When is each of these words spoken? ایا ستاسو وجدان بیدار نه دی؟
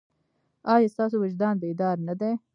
ایا 0.73 0.91
ستاسو 0.93 1.15
وجدان 1.19 1.55
بیدار 1.63 1.97
نه 2.07 2.13
دی؟ 2.19 2.31